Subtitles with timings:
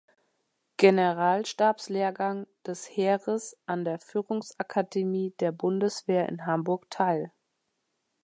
[0.77, 7.31] Generalstabslehrgang des Heeres an der Führungsakademie der Bundeswehr in Hamburg teil.